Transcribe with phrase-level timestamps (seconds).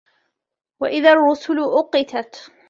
[0.79, 2.51] وَإِذَا الرُّسُلُ أُقِّتَتْ